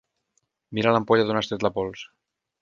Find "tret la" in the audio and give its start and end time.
1.53-1.73